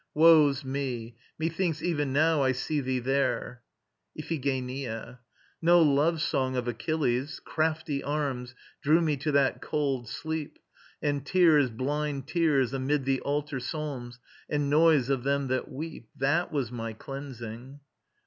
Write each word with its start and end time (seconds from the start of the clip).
Woe's 0.15 0.65
me! 0.65 1.15
Methinks 1.37 1.83
even 1.83 2.11
now 2.11 2.41
I 2.41 2.53
see 2.53 2.81
thee 2.81 2.97
there. 2.97 3.61
IPHIGENIA. 4.19 5.19
No 5.61 5.81
love 5.83 6.23
song 6.23 6.55
of 6.55 6.67
Achilles! 6.67 7.39
Crafty 7.39 8.01
arms 8.03 8.55
Drew 8.81 8.99
me 8.99 9.15
to 9.17 9.31
that 9.33 9.61
cold 9.61 10.09
sleep, 10.09 10.57
And 11.03 11.23
tears, 11.23 11.69
blind 11.69 12.25
tears 12.27 12.73
amid 12.73 13.05
the 13.05 13.19
altar 13.21 13.59
psalms 13.59 14.17
And 14.49 14.71
noise 14.71 15.11
of 15.11 15.21
them 15.23 15.49
that 15.49 15.69
weep 15.71 16.09
That 16.17 16.51
was 16.51 16.71
my 16.71 16.93
cleansing! 16.93 17.79